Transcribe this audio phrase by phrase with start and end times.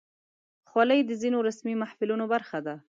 [0.69, 2.75] خولۍ د ځینو رسمي محفلونو برخه ده.